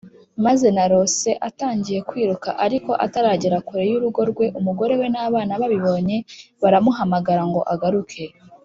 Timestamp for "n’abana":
5.13-5.53